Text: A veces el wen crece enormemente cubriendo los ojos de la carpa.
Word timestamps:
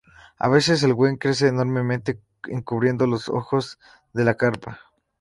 A 0.39 0.49
veces 0.49 0.81
el 0.81 0.93
wen 0.93 1.17
crece 1.17 1.47
enormemente 1.47 2.19
cubriendo 2.65 3.05
los 3.05 3.29
ojos 3.29 3.77
de 4.13 4.23
la 4.25 4.33
carpa. 4.33 4.79